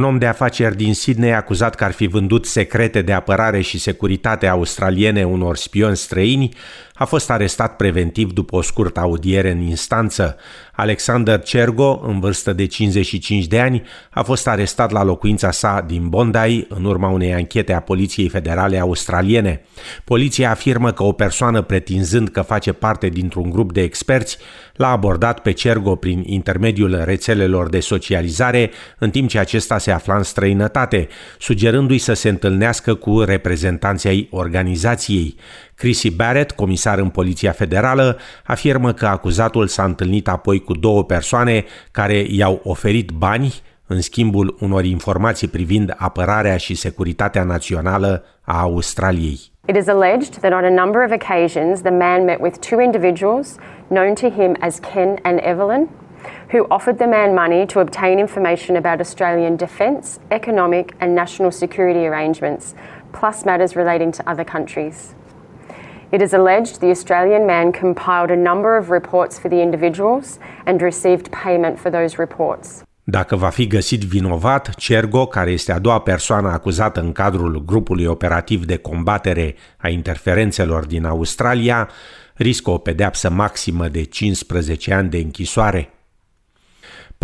[0.00, 3.78] Un om de afaceri din Sydney acuzat că ar fi vândut secrete de apărare și
[3.78, 6.54] securitate australiene unor spioni străini
[7.00, 10.36] a fost arestat preventiv după o scurtă audiere în instanță.
[10.72, 16.08] Alexander Cergo, în vârstă de 55 de ani, a fost arestat la locuința sa din
[16.08, 19.62] Bondi în urma unei anchete a Poliției Federale Australiene.
[20.04, 24.38] Poliția afirmă că o persoană pretinzând că face parte dintr-un grup de experți
[24.74, 30.16] l-a abordat pe Cergo prin intermediul rețelelor de socializare, în timp ce acesta se afla
[30.16, 35.36] în străinătate, sugerându-i să se întâlnească cu reprezentanții ai organizației.
[35.80, 41.64] Chrissy Barrett, comisar în Poliția Federală, afirmă că acuzatul s-a întâlnit apoi cu două persoane
[41.90, 43.54] care i-au oferit bani
[43.86, 49.40] în schimbul unor informații privind apărarea și securitatea națională a Australiei.
[49.66, 53.56] It is alleged that on a number of occasions the man met with two individuals
[53.88, 55.88] known to him as Ken and Evelyn
[56.52, 62.06] who offered the man money to obtain information about Australian defence, economic and national security
[62.06, 62.74] arrangements,
[63.12, 65.14] plus matters relating to other countries.
[66.12, 70.80] It is alleged the Australian man compiled a number of reports for the individuals and
[70.80, 72.82] received payment for those reports.
[73.04, 78.06] Dacă va fi găsit vinovat, Cergo, care este a doua persoană acuzată în cadrul grupului
[78.06, 81.88] operativ de combatere a interferențelor din Australia,
[82.34, 85.90] riscă o pedeapsă maximă de 15 ani de închisoare.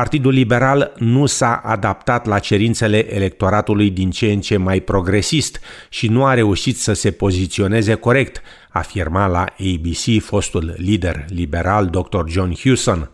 [0.00, 6.08] Partidul Liberal nu s-a adaptat la cerințele electoratului din ce în ce mai progresist și
[6.08, 12.28] nu a reușit să se poziționeze corect, afirma la ABC fostul lider liberal Dr.
[12.28, 13.10] John Hewson.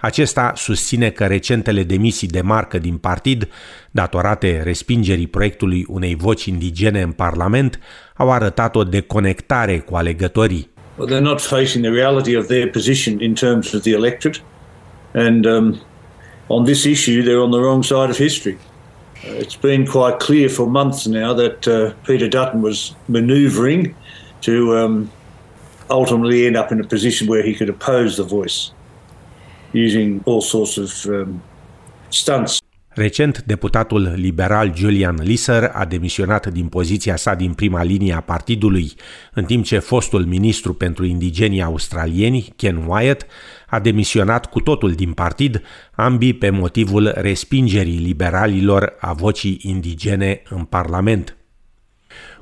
[0.00, 3.48] Acesta susține că recentele demisii de marcă din partid,
[3.90, 7.78] datorate respingerii proiectului unei voci indigene în Parlament,
[8.16, 10.70] au arătat o deconectare cu alegătorii.
[10.96, 14.40] Well, they're not facing the reality of their position in terms of the electorate,
[15.14, 15.80] and um,
[16.48, 18.58] on this issue, they're on the wrong side of history.
[19.24, 23.94] Uh, it's been quite clear for months now that uh, Peter Dutton was manoeuvring
[24.42, 25.10] to um,
[25.90, 28.72] ultimately end up in a position where he could oppose the voice
[29.72, 31.42] using all sorts of um,
[32.10, 32.61] stunts.
[32.94, 38.92] Recent, deputatul liberal Julian Lisser a demisionat din poziția sa din prima linie a partidului,
[39.34, 43.26] în timp ce fostul ministru pentru indigenii australieni, Ken Wyatt,
[43.66, 50.64] a demisionat cu totul din partid, ambii pe motivul respingerii liberalilor a vocii indigene în
[50.64, 51.36] Parlament.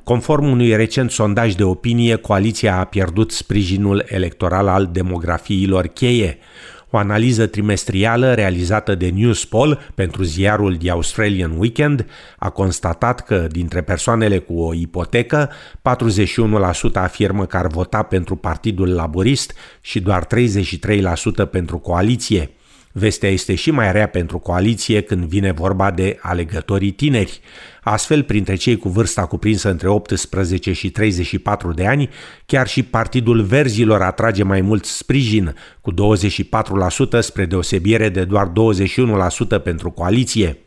[0.04, 6.38] Conform unui recent sondaj de opinie, coaliția a pierdut sprijinul electoral al demografiilor cheie.
[6.90, 12.06] O analiză trimestrială realizată de Newspoll pentru ziarul The Australian Weekend
[12.38, 18.94] a constatat că dintre persoanele cu o ipotecă, 41% afirmă că ar vota pentru Partidul
[18.94, 20.28] Laborist și doar 33%
[21.50, 22.50] pentru coaliție.
[22.92, 27.40] Vestea este și mai rea pentru coaliție când vine vorba de alegătorii tineri.
[27.82, 32.08] Astfel, printre cei cu vârsta cuprinsă între 18 și 34 de ani,
[32.46, 38.52] chiar și Partidul Verzilor atrage mai mult sprijin, cu 24% spre deosebire de doar
[39.58, 40.58] 21% pentru coaliție.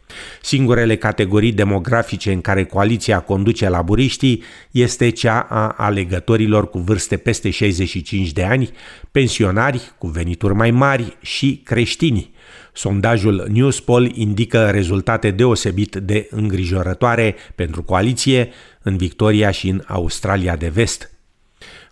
[0.42, 7.50] Singurele categorii demografice în care coaliția conduce laburiștii este cea a alegătorilor cu vârste peste
[7.50, 8.70] 65 de ani,
[9.12, 12.32] pensionari cu venituri mai mari și creștini.
[12.74, 18.50] Sondajul Newspoll indică rezultate deosebit de îngrijorătoare pentru coaliție
[18.82, 21.13] în Victoria și în Australia de Vest.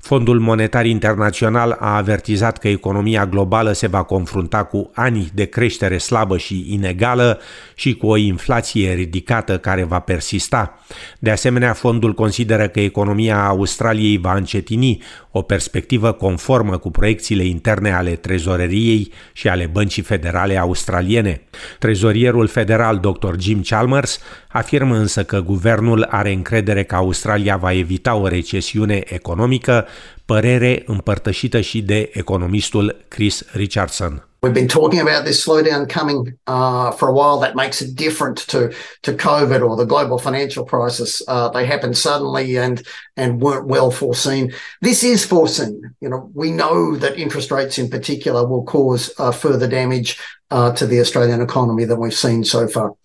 [0.02, 5.98] Fondul Monetar Internațional a avertizat că economia globală se va confrunta cu ani de creștere
[5.98, 7.40] slabă și inegală
[7.76, 10.80] și cu o inflație ridicată care va persista.
[11.20, 15.02] De asemenea, fondul consideră că economia Australiei va încetini,
[15.32, 21.42] o perspectivă conformă cu proiecțiile interne ale trezoreriei și ale Băncii Federale Australiene.
[21.80, 23.36] Trezorierul federal Dr.
[23.40, 29.86] Jim Chalmers afirmă însă că guvernul are încredere că Australia va evita o recesiune economică,
[30.26, 34.26] părere împărtășită și de economistul Chris Richardson.
[34.44, 37.40] We've been talking about this slowdown coming uh, for a while.
[37.42, 38.72] That makes it different to
[39.04, 41.22] to COVID or the global financial crisis.
[41.28, 42.82] Uh, they happened suddenly and
[43.16, 44.52] and weren't well foreseen.
[44.82, 45.94] This is foreseen.
[46.00, 50.18] You know, we know that interest rates in particular will cause uh, further damage
[50.50, 52.96] uh, to the Australian economy than we've seen so far.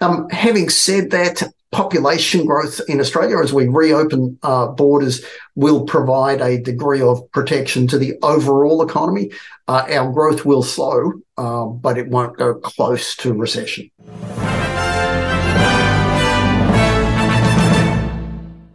[0.00, 1.42] Um, having said that,
[1.74, 5.16] population growth in Australia as we reopen uh, borders
[5.54, 9.30] will provide a degree of protection to the overall economy.
[9.66, 11.00] Uh, our growth will slow,
[11.36, 13.90] uh, but it won't go close to recession.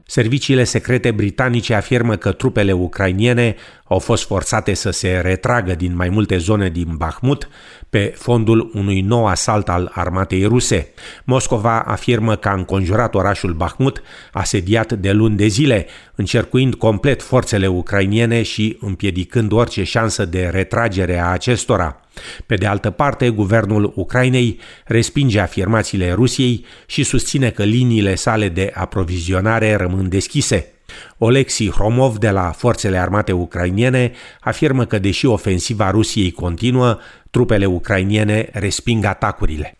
[0.05, 3.55] Serviciile secrete britanice afirmă că trupele ucrainiene
[3.89, 7.49] au fost forțate să se retragă din mai multe zone din Bahmut
[7.89, 10.87] pe fondul unui nou asalt al armatei ruse.
[11.23, 14.01] Moscova afirmă că a înconjurat orașul Bahmut,
[14.31, 21.19] asediat de luni de zile, încercuind complet forțele ucrainiene și împiedicând orice șansă de retragere
[21.19, 21.99] a acestora.
[22.45, 28.71] Pe de altă parte, guvernul Ucrainei respinge afirmațiile Rusiei și susține că liniile sale de
[28.73, 30.78] aprovizionare rămân deschise.
[31.17, 36.99] Oleksiy Hromov de la Forțele Armate Ucrainiene afirmă că deși ofensiva Rusiei continuă,
[37.29, 39.77] trupele ucrainiene resping atacurile.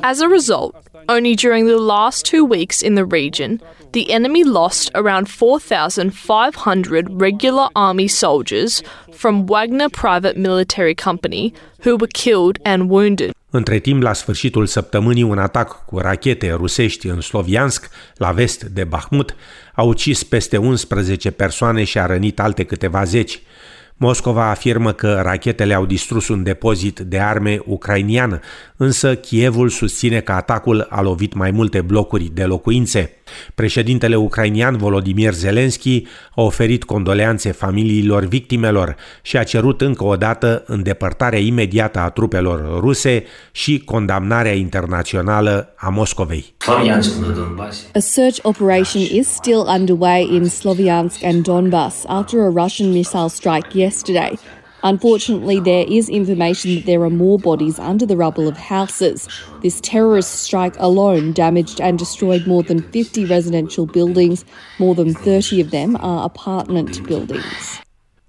[0.00, 0.76] As a result,
[1.08, 3.60] only during the last two weeks in the region,
[3.90, 11.52] the enemy lost around 4,500 regular army soldiers from Wagner Private Military Company
[11.84, 13.30] who were killed and wounded.
[13.50, 18.84] Între timp, la sfârșitul săptămânii, un atac cu rachete rusești în Sloviansk, la vest de
[18.84, 19.36] Bahmut,
[19.74, 23.42] a ucis peste 11 persoane și a rănit alte câteva zeci.
[23.96, 28.40] Moscova afirmă că rachetele au distrus un depozit de arme ucrainiană,
[28.76, 33.21] însă Kievul susține că atacul a lovit mai multe blocuri de locuințe.
[33.54, 40.62] Președintele ucrainian Volodymyr Zelensky a oferit condoleanțe familiilor victimelor și a cerut încă o dată
[40.66, 46.54] îndepărtarea imediată a trupelor ruse și condamnarea internațională a Moscovei.
[47.94, 53.78] A search operation is still underway in Sloviansk and Donbass after a Russian missile strike
[53.78, 54.38] yesterday.
[54.82, 59.28] Unfortunately, there is information that there are more bodies under the rubble of houses.
[59.62, 64.44] This terrorist strike alone damaged and destroyed more than 50 residential buildings.
[64.78, 67.82] More than 30 of them are apartment buildings.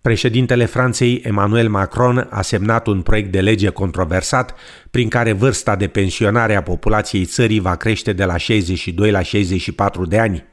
[0.04, 4.56] Președintele Franței Emmanuel Macron a semnat un proiect de lege controversat
[4.92, 10.06] prin care vârsta de pensionare a populației țării va crește de la 62 la 64
[10.06, 10.44] de ani.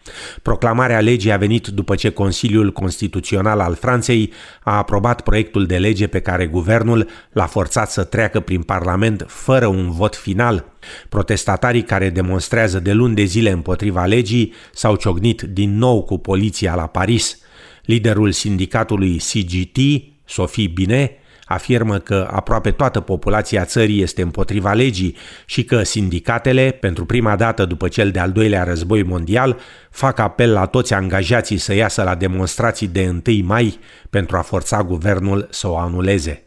[0.42, 4.32] Proclamarea legii a venit după ce Consiliul Constituțional al Franței
[4.62, 9.66] a aprobat proiectul de lege pe care guvernul l-a forțat să treacă prin Parlament fără
[9.66, 10.64] un vot final.
[11.08, 16.74] Protestatarii care demonstrează de luni de zile împotriva legii s-au ciocnit din nou cu poliția
[16.74, 17.39] la Paris.
[17.84, 19.78] Liderul sindicatului CGT,
[20.24, 25.16] Sophie Bine, afirmă că aproape toată populația țării este împotriva legii
[25.46, 29.58] și că sindicatele, pentru prima dată după cel de-al doilea război mondial,
[29.90, 33.78] fac apel la toți angajații să iasă la demonstrații de 1 mai
[34.10, 36.42] pentru a forța guvernul să o anuleze.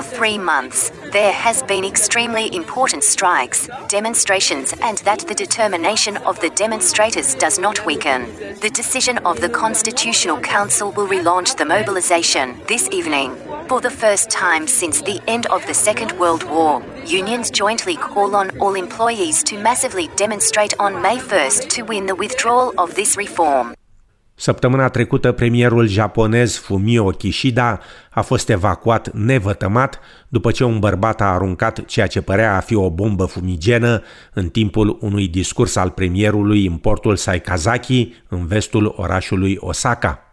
[0.00, 6.40] For three months, there has been extremely important strikes, demonstrations and that the determination of
[6.40, 8.34] the demonstrators does not weaken.
[8.60, 13.36] The decision of the Constitutional Council will relaunch the mobilization this evening.
[13.68, 18.34] For the first time since the end of the Second World War, unions jointly call
[18.34, 23.18] on all employees to massively demonstrate on May 1st to win the withdrawal of this
[23.18, 23.74] reform.
[24.40, 31.24] Săptămâna trecută, premierul japonez Fumio Kishida a fost evacuat nevătămat după ce un bărbat a
[31.24, 34.02] aruncat ceea ce părea a fi o bombă fumigenă
[34.32, 40.29] în timpul unui discurs al premierului în portul Saikazaki, în vestul orașului Osaka.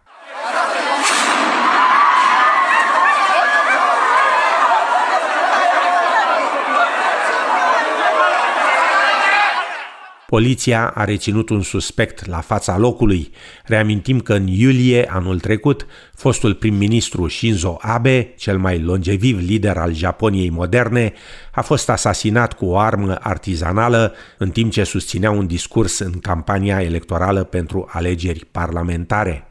[10.30, 13.30] Poliția a reținut un suspect la fața locului.
[13.64, 19.94] Reamintim că în iulie anul trecut, fostul prim-ministru Shinzo Abe, cel mai longeviv lider al
[19.94, 21.12] Japoniei moderne,
[21.52, 26.82] a fost asasinat cu o armă artizanală în timp ce susținea un discurs în campania
[26.82, 29.48] electorală pentru alegeri parlamentare.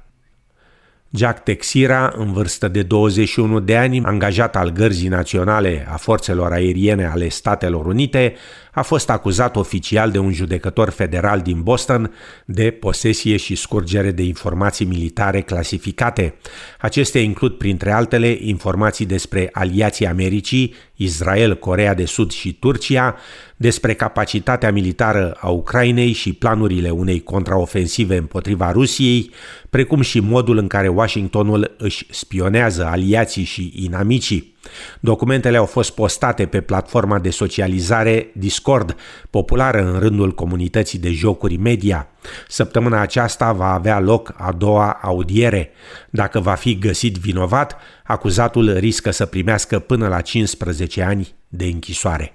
[1.10, 7.06] Jack Texira, în vârstă de 21 de ani, angajat al Gărzii Naționale a Forțelor Aeriene
[7.06, 8.36] ale Statelor Unite,
[8.78, 12.14] a fost acuzat oficial de un judecător federal din Boston
[12.46, 16.36] de posesie și scurgere de informații militare clasificate.
[16.80, 23.16] Acestea includ, printre altele, informații despre aliații Americii, Israel, Corea de Sud și Turcia,
[23.56, 29.32] despre capacitatea militară a Ucrainei și planurile unei contraofensive împotriva Rusiei,
[29.70, 34.56] precum și modul în care Washingtonul își spionează aliații și inamicii.
[35.00, 38.96] Documentele au fost postate pe platforma de socializare Discord,
[39.30, 42.08] populară în rândul comunității de jocuri media.
[42.48, 45.72] Săptămâna aceasta va avea loc a doua audiere.
[46.10, 52.34] Dacă va fi găsit vinovat, acuzatul riscă să primească până la 15 ani de închisoare.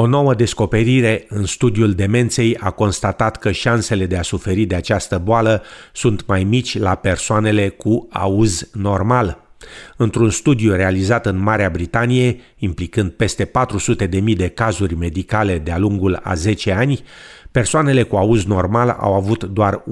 [0.00, 5.18] O nouă descoperire în studiul demenței a constatat că șansele de a suferi de această
[5.24, 5.62] boală
[5.92, 9.42] sunt mai mici la persoanele cu auz normal.
[9.96, 16.34] Într-un studiu realizat în Marea Britanie, implicând peste 400.000 de cazuri medicale de-a lungul a
[16.34, 17.02] 10 ani,
[17.50, 19.84] Persoanele cu auz normal au avut doar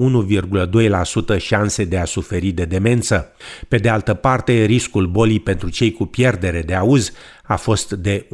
[1.35, 3.31] 1,2% șanse de a suferi de demență.
[3.67, 7.11] Pe de altă parte, riscul bolii pentru cei cu pierdere de auz
[7.47, 8.27] a fost de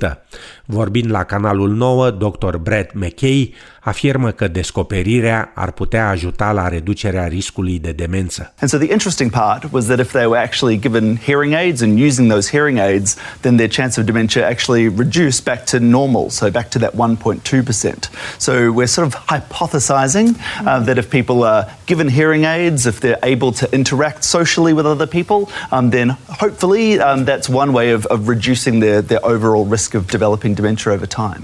[0.00, 0.18] 1,7%.
[0.64, 2.56] Vorbind la canalul 9, dr.
[2.56, 3.54] Brett McKay
[3.86, 8.52] afirmă că descoperirea ar putea ajuta la reducerea riscului de demență.
[8.60, 11.98] And so the interesting part was that if they were actually given hearing aids and
[11.98, 16.50] using those hearing aids, then their chance of dementia actually reduced back to normal, so
[16.50, 18.08] back to that 1.2%.
[18.38, 20.28] So we're sort of hypothesizing
[20.66, 24.86] uh, that if people are given hearing aids, if they're able to interact socially with
[24.86, 26.08] other people, um, then
[26.42, 30.92] hopefully um, that's one way of, of reducing their, their overall risk of developing dementia
[30.92, 31.42] over time.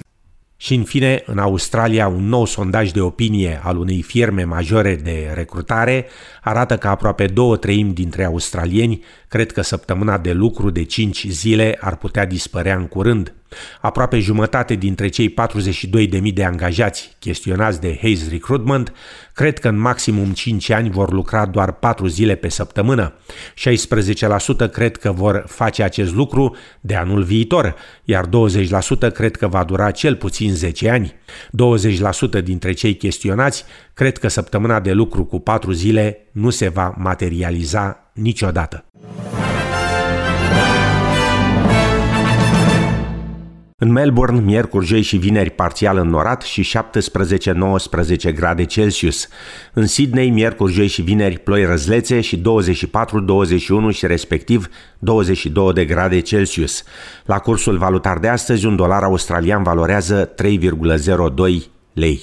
[0.57, 5.33] Și în fine, în Australia, un nou sondaj de opinie al unei firme majore de
[5.35, 6.07] recrutare
[6.43, 11.79] arată că aproape două treimi dintre australieni cred că săptămâna de lucru de 5 zile
[11.81, 13.35] ar putea dispărea în curând.
[13.81, 15.35] Aproape jumătate dintre cei
[16.23, 18.93] 42.000 de angajați chestionați de Hayes Recruitment
[19.35, 23.13] cred că în maximum 5 ani vor lucra doar 4 zile pe săptămână.
[24.67, 28.31] 16% cred că vor face acest lucru de anul viitor, iar 20%
[29.13, 31.15] cred că va dura cel puțin 10 ani.
[32.41, 36.95] 20% dintre cei chestionați cred că săptămâna de lucru cu 4 zile nu se va
[36.99, 38.85] materializa niciodată.
[43.83, 46.71] În Melbourne, miercuri, joi și vineri parțial înnorat și
[48.29, 49.29] 17-19 grade Celsius.
[49.73, 55.85] În Sydney, miercuri, joi și vineri ploi răzlețe și 24, 21 și respectiv 22 de
[55.85, 56.85] grade Celsius.
[57.25, 61.63] La cursul valutar de astăzi, un dolar australian valorează 3,02
[61.93, 62.23] lei.